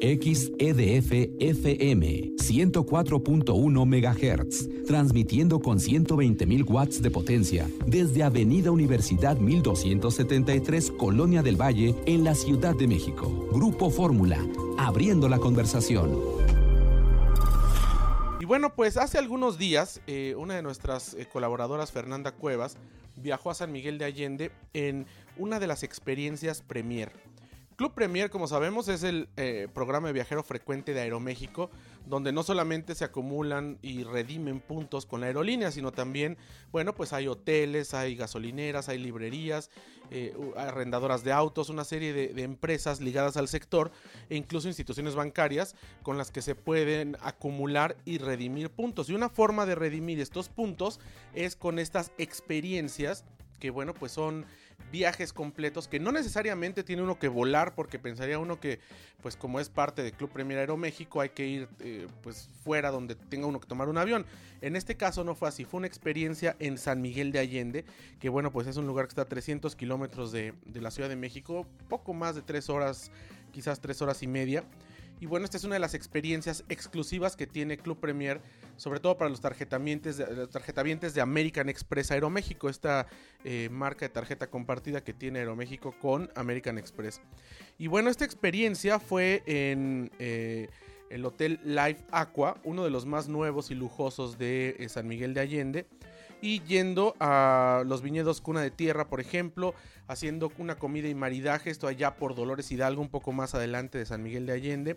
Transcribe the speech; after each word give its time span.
XEDF 0.00 1.12
FM 1.38 2.32
104.1 2.36 3.84
MHz, 3.84 4.86
transmitiendo 4.86 5.60
con 5.60 5.78
120.000 5.78 6.70
watts 6.70 7.02
de 7.02 7.10
potencia 7.10 7.68
desde 7.86 8.22
Avenida 8.22 8.70
Universidad 8.70 9.36
1273, 9.36 10.92
Colonia 10.92 11.42
del 11.42 11.60
Valle, 11.60 11.94
en 12.06 12.24
la 12.24 12.34
Ciudad 12.34 12.74
de 12.74 12.86
México. 12.86 13.48
Grupo 13.52 13.90
Fórmula, 13.90 14.38
abriendo 14.78 15.28
la 15.28 15.38
conversación. 15.38 16.18
Y 18.40 18.46
bueno, 18.46 18.74
pues 18.74 18.96
hace 18.96 19.18
algunos 19.18 19.58
días, 19.58 20.00
eh, 20.06 20.34
una 20.38 20.54
de 20.56 20.62
nuestras 20.62 21.12
eh, 21.12 21.26
colaboradoras, 21.30 21.92
Fernanda 21.92 22.32
Cuevas, 22.32 22.78
viajó 23.16 23.50
a 23.50 23.54
San 23.54 23.70
Miguel 23.70 23.98
de 23.98 24.06
Allende 24.06 24.50
en 24.72 25.06
una 25.36 25.60
de 25.60 25.66
las 25.66 25.82
experiencias 25.82 26.62
Premier. 26.62 27.12
Club 27.80 27.94
Premier, 27.94 28.28
como 28.28 28.46
sabemos, 28.46 28.88
es 28.88 29.02
el 29.04 29.30
eh, 29.38 29.66
programa 29.72 30.08
de 30.08 30.12
viajero 30.12 30.42
frecuente 30.42 30.92
de 30.92 31.00
Aeroméxico, 31.00 31.70
donde 32.04 32.30
no 32.30 32.42
solamente 32.42 32.94
se 32.94 33.06
acumulan 33.06 33.78
y 33.80 34.04
redimen 34.04 34.60
puntos 34.60 35.06
con 35.06 35.22
la 35.22 35.28
aerolínea, 35.28 35.70
sino 35.70 35.90
también, 35.90 36.36
bueno, 36.72 36.94
pues 36.94 37.14
hay 37.14 37.26
hoteles, 37.26 37.94
hay 37.94 38.16
gasolineras, 38.16 38.90
hay 38.90 38.98
librerías, 38.98 39.70
eh, 40.10 40.36
arrendadoras 40.58 41.24
de 41.24 41.32
autos, 41.32 41.70
una 41.70 41.84
serie 41.84 42.12
de, 42.12 42.34
de, 42.34 42.42
empresas 42.42 43.00
ligadas 43.00 43.38
al 43.38 43.48
sector 43.48 43.90
e 44.28 44.36
incluso 44.36 44.68
instituciones 44.68 45.14
bancarias 45.14 45.74
con 46.02 46.18
las 46.18 46.30
que 46.30 46.42
se 46.42 46.54
pueden 46.54 47.16
acumular 47.22 47.96
y 48.04 48.18
redimir 48.18 48.68
puntos. 48.68 49.08
Y 49.08 49.14
una 49.14 49.30
forma 49.30 49.64
de 49.64 49.74
redimir 49.74 50.20
estos 50.20 50.50
puntos 50.50 51.00
es 51.32 51.56
con 51.56 51.78
estas 51.78 52.12
experiencias 52.18 53.24
que 53.60 53.70
bueno, 53.70 53.94
pues 53.94 54.10
son 54.10 54.46
viajes 54.90 55.32
completos 55.32 55.88
que 55.88 56.00
no 56.00 56.12
necesariamente 56.12 56.82
tiene 56.82 57.02
uno 57.02 57.18
que 57.18 57.28
volar 57.28 57.74
porque 57.74 57.98
pensaría 57.98 58.38
uno 58.38 58.60
que 58.60 58.80
pues 59.22 59.36
como 59.36 59.60
es 59.60 59.68
parte 59.68 60.02
del 60.02 60.12
Club 60.12 60.30
Premier 60.30 60.58
Aeroméxico 60.58 61.20
hay 61.20 61.30
que 61.30 61.46
ir 61.46 61.68
eh, 61.80 62.06
pues 62.22 62.48
fuera 62.64 62.90
donde 62.90 63.14
tenga 63.14 63.46
uno 63.46 63.60
que 63.60 63.68
tomar 63.68 63.88
un 63.88 63.98
avión. 63.98 64.26
En 64.60 64.76
este 64.76 64.96
caso 64.96 65.24
no 65.24 65.34
fue 65.34 65.48
así, 65.48 65.64
fue 65.64 65.78
una 65.78 65.86
experiencia 65.86 66.56
en 66.58 66.78
San 66.78 67.00
Miguel 67.00 67.32
de 67.32 67.38
Allende, 67.38 67.84
que 68.18 68.28
bueno, 68.28 68.50
pues 68.50 68.66
es 68.66 68.76
un 68.76 68.86
lugar 68.86 69.06
que 69.06 69.10
está 69.10 69.22
a 69.22 69.28
300 69.28 69.74
kilómetros 69.76 70.32
de, 70.32 70.54
de 70.66 70.80
la 70.80 70.90
Ciudad 70.90 71.08
de 71.08 71.16
México, 71.16 71.66
poco 71.88 72.12
más 72.12 72.34
de 72.34 72.42
3 72.42 72.68
horas, 72.68 73.10
quizás 73.52 73.80
3 73.80 74.02
horas 74.02 74.22
y 74.22 74.26
media. 74.26 74.64
Y 75.20 75.26
bueno, 75.26 75.44
esta 75.44 75.58
es 75.58 75.64
una 75.64 75.74
de 75.74 75.80
las 75.80 75.92
experiencias 75.92 76.64
exclusivas 76.70 77.36
que 77.36 77.46
tiene 77.46 77.76
Club 77.76 78.00
Premier, 78.00 78.40
sobre 78.76 79.00
todo 79.00 79.18
para 79.18 79.28
los 79.28 79.42
tarjetavientes 79.42 80.16
de, 80.16 81.20
American 81.20 81.68
Express 81.68 82.10
Aeroméxico, 82.10 82.70
esta 82.70 83.06
eh, 83.44 83.68
marca 83.70 84.06
de 84.06 84.08
tarjeta 84.08 84.48
compartida 84.48 85.04
que 85.04 85.12
tiene 85.12 85.40
Aeroméxico 85.40 85.94
con 86.00 86.30
American 86.34 86.78
Express. 86.78 87.20
Y 87.76 87.86
bueno, 87.86 88.08
esta 88.08 88.24
experiencia 88.24 88.98
fue 88.98 89.42
en 89.44 90.10
eh, 90.18 90.70
el 91.10 91.26
Hotel 91.26 91.60
Life 91.64 92.02
Aqua, 92.10 92.56
uno 92.64 92.82
de 92.82 92.90
los 92.90 93.04
más 93.04 93.28
nuevos 93.28 93.70
y 93.70 93.74
lujosos 93.74 94.38
de 94.38 94.76
eh, 94.78 94.88
San 94.88 95.06
Miguel 95.06 95.34
de 95.34 95.40
Allende 95.40 95.86
y 96.42 96.60
yendo 96.62 97.14
a 97.20 97.82
los 97.86 98.02
viñedos 98.02 98.40
Cuna 98.40 98.60
de 98.60 98.70
Tierra, 98.70 99.08
por 99.08 99.20
ejemplo, 99.20 99.74
haciendo 100.08 100.50
una 100.58 100.76
comida 100.76 101.08
y 101.08 101.14
maridaje, 101.14 101.70
esto 101.70 101.86
allá 101.86 102.16
por 102.16 102.34
Dolores 102.34 102.70
Hidalgo, 102.70 103.02
un 103.02 103.08
poco 103.08 103.32
más 103.32 103.54
adelante 103.54 103.98
de 103.98 104.06
San 104.06 104.22
Miguel 104.22 104.46
de 104.46 104.52
Allende. 104.52 104.96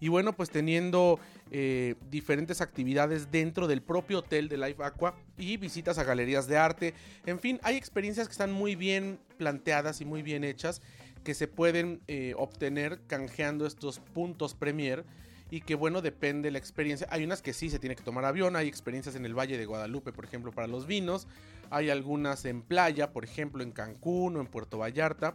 Y 0.00 0.08
bueno, 0.08 0.32
pues 0.32 0.50
teniendo 0.50 1.20
eh, 1.50 1.94
diferentes 2.10 2.60
actividades 2.60 3.30
dentro 3.30 3.66
del 3.66 3.82
propio 3.82 4.20
hotel 4.20 4.48
de 4.48 4.56
Life 4.56 4.82
Aqua 4.82 5.14
y 5.36 5.56
visitas 5.56 5.98
a 5.98 6.04
galerías 6.04 6.46
de 6.46 6.56
arte. 6.56 6.94
En 7.26 7.38
fin, 7.38 7.60
hay 7.62 7.76
experiencias 7.76 8.26
que 8.26 8.32
están 8.32 8.52
muy 8.52 8.76
bien 8.76 9.18
planteadas 9.36 10.00
y 10.00 10.04
muy 10.04 10.22
bien 10.22 10.44
hechas 10.44 10.80
que 11.24 11.34
se 11.34 11.48
pueden 11.48 12.00
eh, 12.08 12.34
obtener 12.38 13.00
canjeando 13.06 13.66
estos 13.66 14.00
puntos 14.00 14.54
Premier 14.54 15.04
y 15.50 15.62
que 15.62 15.74
bueno, 15.74 16.00
depende 16.00 16.50
la 16.50 16.58
experiencia. 16.58 17.06
Hay 17.10 17.24
unas 17.24 17.42
que 17.42 17.52
sí 17.52 17.70
se 17.70 17.78
tiene 17.78 17.96
que 17.96 18.02
tomar 18.02 18.24
avión, 18.24 18.56
hay 18.56 18.68
experiencias 18.68 19.16
en 19.16 19.24
el 19.24 19.38
Valle 19.38 19.58
de 19.58 19.66
Guadalupe, 19.66 20.12
por 20.12 20.24
ejemplo, 20.24 20.52
para 20.52 20.66
los 20.66 20.86
vinos, 20.86 21.26
hay 21.70 21.90
algunas 21.90 22.44
en 22.44 22.62
playa, 22.62 23.12
por 23.12 23.24
ejemplo, 23.24 23.62
en 23.62 23.72
Cancún 23.72 24.36
o 24.36 24.40
en 24.40 24.46
Puerto 24.46 24.78
Vallarta. 24.78 25.34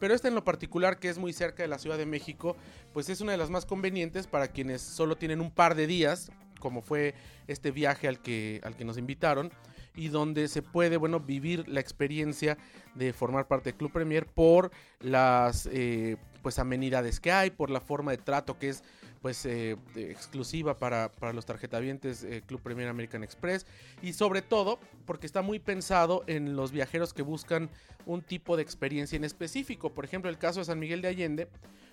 Pero 0.00 0.14
esta 0.14 0.26
en 0.26 0.34
lo 0.34 0.42
particular, 0.42 0.98
que 0.98 1.08
es 1.08 1.18
muy 1.18 1.32
cerca 1.32 1.62
de 1.62 1.68
la 1.68 1.78
Ciudad 1.78 1.96
de 1.96 2.06
México, 2.06 2.56
pues 2.92 3.08
es 3.08 3.20
una 3.20 3.32
de 3.32 3.38
las 3.38 3.50
más 3.50 3.66
convenientes 3.66 4.26
para 4.26 4.48
quienes 4.48 4.82
solo 4.82 5.16
tienen 5.16 5.40
un 5.40 5.52
par 5.52 5.76
de 5.76 5.86
días, 5.86 6.32
como 6.58 6.82
fue 6.82 7.14
este 7.46 7.70
viaje 7.70 8.08
al 8.08 8.20
que, 8.20 8.60
al 8.64 8.76
que 8.76 8.84
nos 8.84 8.98
invitaron 8.98 9.52
y 9.94 10.08
donde 10.08 10.48
se 10.48 10.62
puede, 10.62 10.96
bueno, 10.96 11.20
vivir 11.20 11.68
la 11.68 11.80
experiencia 11.80 12.56
de 12.94 13.12
formar 13.12 13.46
parte 13.46 13.70
del 13.70 13.78
Club 13.78 13.92
Premier 13.92 14.26
por 14.26 14.70
las, 15.00 15.68
eh, 15.70 16.16
pues, 16.42 16.58
amenidades 16.58 17.20
que 17.20 17.32
hay, 17.32 17.50
por 17.50 17.70
la 17.70 17.80
forma 17.80 18.10
de 18.10 18.18
trato 18.18 18.58
que 18.58 18.70
es, 18.70 18.82
pues, 19.22 19.46
eh, 19.46 19.76
exclusiva 19.94 20.78
para, 20.78 21.10
para, 21.12 21.32
los 21.32 21.46
tarjetavientes 21.46 22.24
eh, 22.24 22.42
Club 22.44 22.60
Premier 22.60 22.88
American 22.88 23.22
Express 23.22 23.66
y 24.02 24.12
sobre 24.12 24.42
todo 24.42 24.80
porque 25.06 25.26
está 25.26 25.42
muy 25.42 25.60
pensado 25.60 26.24
en 26.26 26.56
los 26.56 26.72
viajeros 26.72 27.14
que 27.14 27.22
buscan 27.22 27.70
un 28.04 28.20
tipo 28.20 28.56
de 28.56 28.64
experiencia 28.64 29.16
en 29.16 29.24
específico. 29.24 29.90
Por 29.90 30.04
ejemplo, 30.04 30.28
el 30.28 30.38
caso 30.38 30.58
de 30.58 30.66
San 30.66 30.80
Miguel 30.80 31.00
de 31.02 31.08
Allende, 31.08 31.48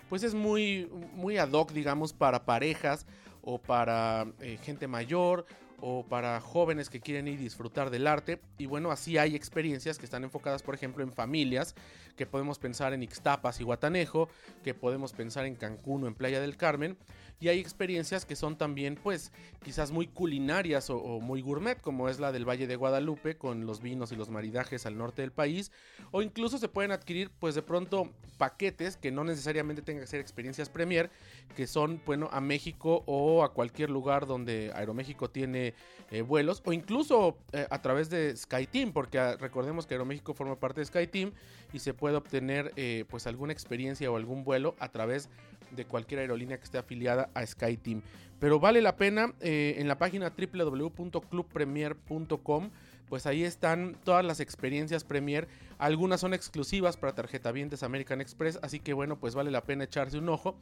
pues 0.10 0.24
es 0.24 0.34
muy, 0.34 0.90
muy 1.14 1.38
ad 1.38 1.52
hoc, 1.52 1.72
digamos, 1.72 2.14
para 2.14 2.46
parejas 2.46 3.06
o 3.50 3.58
para 3.58 4.28
eh, 4.42 4.60
gente 4.62 4.88
mayor 4.88 5.46
o 5.82 6.06
para 6.06 6.40
jóvenes 6.42 6.90
que 6.90 7.00
quieren 7.00 7.28
ir 7.28 7.36
y 7.36 7.44
disfrutar 7.44 7.90
del 7.90 8.06
arte. 8.06 8.40
Y 8.58 8.66
bueno, 8.66 8.92
así 8.92 9.18
hay 9.18 9.36
experiencias 9.36 9.98
que 9.98 10.06
están 10.06 10.24
enfocadas, 10.24 10.62
por 10.62 10.76
ejemplo, 10.76 11.04
en 11.04 11.12
familias, 11.12 11.74
que 12.16 12.26
podemos 12.26 12.60
pensar 12.60 12.94
en 12.94 13.02
Ixtapas 13.02 13.62
y 13.62 13.64
Guatanejo, 13.64 14.30
que 14.64 14.74
podemos 14.74 15.14
pensar 15.14 15.46
en 15.46 15.56
Cancún 15.56 16.04
o 16.04 16.08
en 16.08 16.16
Playa 16.16 16.42
del 16.42 16.58
Carmen. 16.58 16.98
Y 17.40 17.48
hay 17.48 17.60
experiencias 17.60 18.26
que 18.26 18.36
son 18.36 18.58
también, 18.58 19.00
pues, 19.02 19.32
quizás 19.64 19.92
muy 19.92 20.08
culinarias 20.08 20.90
o, 20.90 20.98
o 20.98 21.22
muy 21.22 21.42
gourmet, 21.42 21.80
como 21.80 22.10
es 22.10 22.20
la 22.20 22.34
del 22.34 22.48
Valle 22.48 22.68
de 22.68 22.76
Guadalupe, 22.76 23.38
con 23.38 23.66
los 23.66 23.82
vinos 23.82 24.12
y 24.12 24.18
los 24.18 24.30
maridajes 24.30 24.86
al 24.86 24.98
norte 24.98 25.22
del 25.22 25.32
país. 25.32 25.72
O 26.12 26.22
incluso 26.22 26.58
se 26.58 26.68
pueden 26.68 26.92
adquirir, 26.92 27.32
pues, 27.40 27.56
de 27.56 27.62
pronto 27.62 28.12
paquetes 28.38 28.98
que 28.98 29.12
no 29.12 29.24
necesariamente 29.24 29.82
tengan 29.82 30.04
que 30.04 30.08
ser 30.08 30.20
experiencias 30.20 30.68
premier, 30.68 31.10
que 31.56 31.68
son, 31.68 32.02
bueno, 32.06 32.28
a 32.34 32.42
México 32.42 33.04
o 33.06 33.39
a 33.44 33.54
cualquier 33.54 33.90
lugar 33.90 34.26
donde 34.26 34.72
Aeroméxico 34.76 35.30
tiene 35.30 35.74
eh, 36.12 36.22
vuelos 36.22 36.62
o 36.66 36.74
incluso 36.74 37.38
eh, 37.52 37.68
a 37.70 37.82
través 37.82 38.10
de 38.10 38.36
SkyTeam, 38.36 38.92
porque 38.94 39.20
ah, 39.20 39.38
recordemos 39.38 39.86
que 39.86 39.94
Aeroméxico 39.94 40.34
forma 40.34 40.60
parte 40.60 40.82
de 40.82 40.86
SkyTeam 40.86 41.32
y 41.74 41.80
se 41.80 41.94
puede 41.94 42.16
obtener 42.16 42.72
eh, 42.76 43.06
pues 43.10 43.28
alguna 43.28 43.54
experiencia 43.54 44.12
o 44.12 44.18
algún 44.18 44.44
vuelo 44.44 44.76
a 44.80 44.90
través 44.90 45.30
de 45.72 45.86
cualquier 45.86 46.22
aerolínea 46.22 46.58
que 46.58 46.64
esté 46.64 46.78
afiliada 46.78 47.30
a 47.34 47.46
SkyTeam. 47.46 48.02
Pero 48.40 48.60
vale 48.60 48.82
la 48.82 48.96
pena 48.96 49.34
en 49.42 49.88
la 49.88 49.98
página 49.98 50.32
www.clubpremier.com 50.36 52.70
pues 53.10 53.26
ahí 53.26 53.44
están 53.44 53.98
todas 54.04 54.24
las 54.24 54.40
experiencias 54.40 55.04
Premier. 55.04 55.48
Algunas 55.78 56.22
son 56.22 56.34
exclusivas 56.34 56.98
para 56.98 57.14
tarjetavientes 57.14 57.84
American 57.84 58.22
Express, 58.22 58.60
así 58.62 58.80
que 58.80 58.94
bueno, 58.94 59.18
pues 59.20 59.36
vale 59.36 59.52
la 59.52 59.64
pena 59.64 59.84
echarse 59.84 60.18
un 60.18 60.30
ojo 60.30 60.56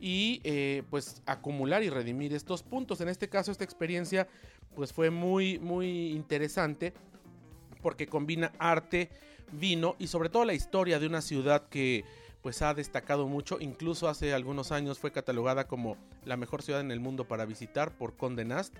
y 0.00 0.40
eh, 0.44 0.82
pues 0.90 1.22
acumular 1.26 1.82
y 1.82 1.90
redimir 1.90 2.32
estos 2.32 2.62
puntos. 2.62 3.00
En 3.00 3.08
este 3.08 3.28
caso, 3.28 3.52
esta 3.52 3.64
experiencia 3.64 4.26
pues 4.74 4.92
fue 4.92 5.10
muy, 5.10 5.58
muy 5.58 6.12
interesante 6.12 6.94
porque 7.82 8.06
combina 8.06 8.52
arte, 8.58 9.10
vino 9.52 9.96
y 9.98 10.06
sobre 10.06 10.28
todo 10.28 10.44
la 10.44 10.54
historia 10.54 10.98
de 10.98 11.06
una 11.06 11.20
ciudad 11.20 11.68
que 11.68 12.04
pues 12.42 12.62
ha 12.62 12.74
destacado 12.74 13.28
mucho, 13.28 13.58
incluso 13.60 14.08
hace 14.08 14.32
algunos 14.32 14.72
años 14.72 14.98
fue 14.98 15.12
catalogada 15.12 15.66
como 15.66 15.96
la 16.24 16.36
mejor 16.36 16.62
ciudad 16.62 16.80
en 16.80 16.90
el 16.90 17.00
mundo 17.00 17.26
para 17.26 17.44
visitar 17.44 17.96
por 17.96 18.16
Condé 18.16 18.44
Nast, 18.44 18.74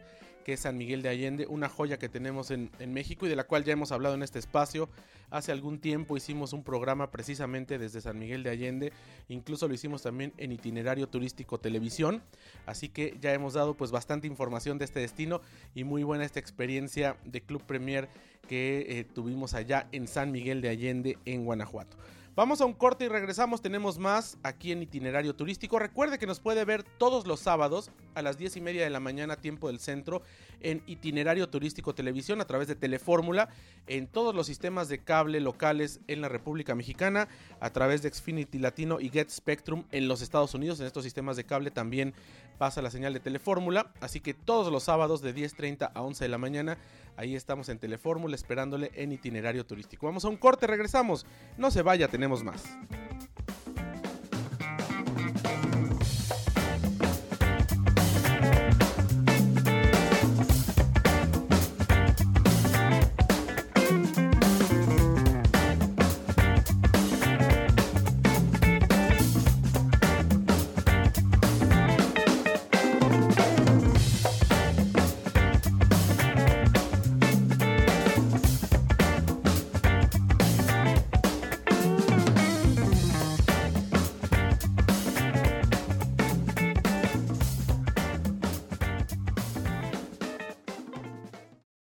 que 0.44 0.54
es 0.54 0.60
San 0.60 0.78
Miguel 0.78 1.02
de 1.02 1.10
Allende, 1.10 1.46
una 1.46 1.68
joya 1.68 1.98
que 1.98 2.08
tenemos 2.08 2.50
en, 2.50 2.70
en, 2.78 2.94
México 2.94 3.26
y 3.26 3.28
de 3.28 3.36
la 3.36 3.44
cual 3.44 3.64
ya 3.64 3.74
hemos 3.74 3.92
hablado 3.92 4.14
en 4.14 4.22
este 4.22 4.38
espacio. 4.38 4.88
Hace 5.28 5.52
algún 5.52 5.78
tiempo 5.78 6.16
hicimos 6.16 6.52
un 6.54 6.64
programa 6.64 7.10
precisamente 7.10 7.78
desde 7.78 8.00
San 8.00 8.18
Miguel 8.18 8.42
de 8.42 8.50
Allende, 8.50 8.92
incluso 9.28 9.68
lo 9.68 9.74
hicimos 9.74 10.02
también 10.02 10.32
en 10.38 10.50
itinerario 10.50 11.08
turístico 11.08 11.58
televisión, 11.58 12.22
así 12.66 12.88
que 12.88 13.16
ya 13.20 13.32
hemos 13.32 13.52
dado 13.52 13.74
pues 13.74 13.90
bastante 13.90 14.26
información 14.26 14.78
de 14.78 14.86
este 14.86 15.00
destino 15.00 15.40
y 15.74 15.84
muy 15.84 16.02
buena 16.02 16.24
esta 16.24 16.40
experiencia 16.40 17.16
de 17.24 17.42
Club 17.42 17.62
Premier 17.62 18.08
que 18.48 18.86
eh, 18.88 19.04
tuvimos 19.04 19.54
allá 19.54 19.86
en 19.92 20.08
San 20.08 20.32
Miguel 20.32 20.62
de 20.62 20.70
Allende 20.70 21.18
en 21.26 21.44
Guanajuato. 21.44 21.96
Vamos 22.36 22.60
a 22.60 22.64
un 22.64 22.74
corte 22.74 23.04
y 23.04 23.08
regresamos. 23.08 23.60
Tenemos 23.60 23.98
más 23.98 24.38
aquí 24.44 24.70
en 24.70 24.82
Itinerario 24.82 25.34
Turístico. 25.34 25.78
Recuerde 25.78 26.18
que 26.18 26.26
nos 26.26 26.38
puede 26.38 26.64
ver 26.64 26.84
todos 26.84 27.26
los 27.26 27.40
sábados 27.40 27.90
a 28.14 28.22
las 28.22 28.38
10 28.38 28.56
y 28.56 28.60
media 28.60 28.84
de 28.84 28.90
la 28.90 29.00
mañana, 29.00 29.36
tiempo 29.36 29.68
del 29.68 29.80
centro, 29.80 30.22
en 30.60 30.82
Itinerario 30.86 31.48
Turístico 31.48 31.94
Televisión 31.94 32.40
a 32.40 32.46
través 32.46 32.68
de 32.68 32.76
Telefórmula, 32.76 33.48
en 33.86 34.06
todos 34.06 34.34
los 34.34 34.46
sistemas 34.46 34.88
de 34.88 34.98
cable 34.98 35.40
locales 35.40 36.00
en 36.06 36.20
la 36.20 36.28
República 36.28 36.74
Mexicana, 36.74 37.28
a 37.60 37.70
través 37.70 38.02
de 38.02 38.12
Xfinity 38.12 38.58
Latino 38.58 39.00
y 39.00 39.10
Get 39.10 39.30
Spectrum 39.30 39.84
en 39.90 40.08
los 40.08 40.22
Estados 40.22 40.54
Unidos. 40.54 40.80
En 40.80 40.86
estos 40.86 41.04
sistemas 41.04 41.36
de 41.36 41.44
cable 41.44 41.70
también 41.70 42.14
pasa 42.58 42.82
la 42.82 42.90
señal 42.90 43.14
de 43.14 43.20
Telefórmula. 43.20 43.90
Así 44.00 44.20
que 44.20 44.34
todos 44.34 44.70
los 44.70 44.84
sábados 44.84 45.22
de 45.22 45.34
10.30 45.34 45.92
a 45.94 46.02
11 46.02 46.24
de 46.24 46.28
la 46.28 46.38
mañana, 46.38 46.78
ahí 47.16 47.34
estamos 47.34 47.68
en 47.70 47.78
Telefórmula 47.78 48.34
esperándole 48.34 48.90
en 48.94 49.12
Itinerario 49.12 49.64
Turístico. 49.64 50.06
Vamos 50.06 50.24
a 50.24 50.28
un 50.28 50.36
corte, 50.36 50.66
regresamos. 50.66 51.24
No 51.56 51.70
se 51.70 51.82
vaya, 51.82 52.08
tenemos 52.08 52.44
más. 52.44 52.64